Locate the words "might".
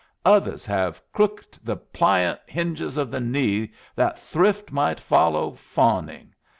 4.71-4.99